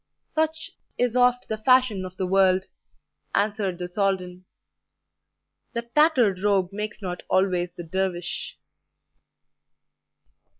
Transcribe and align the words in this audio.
"Such 0.25 0.71
is 0.97 1.15
oft 1.15 1.47
the 1.47 1.59
fashion 1.59 2.05
of 2.05 2.17
the 2.17 2.25
world," 2.25 2.65
answered 3.35 3.77
the 3.77 3.87
Soldan: 3.87 4.45
"the 5.73 5.83
tattered 5.83 6.41
robe 6.41 6.69
makes 6.71 7.03
not 7.03 7.21
always 7.29 7.69
the 7.77 7.83
dervish." 7.83 8.57